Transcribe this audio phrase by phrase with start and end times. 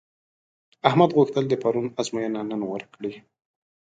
[0.87, 3.13] احمد غوښتل د پرون ازموینه نن ورکړي.